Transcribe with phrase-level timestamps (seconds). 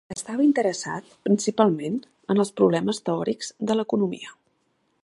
[0.13, 2.01] Estava interessat principalment
[2.35, 4.35] en els problemes teòrics de l'economia.